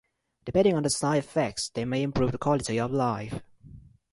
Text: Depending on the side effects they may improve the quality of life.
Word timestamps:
Depending 0.45 0.75
on 0.75 0.81
the 0.81 0.89
side 0.89 1.19
effects 1.19 1.69
they 1.69 1.85
may 1.85 2.01
improve 2.01 2.31
the 2.31 2.39
quality 2.39 2.79
of 2.79 2.89
life. 2.89 3.43